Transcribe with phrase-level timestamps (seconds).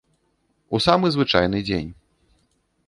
[0.77, 1.91] У самы звычайны дзень.